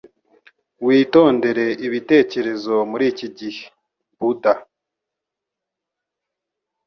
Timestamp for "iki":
3.11-3.27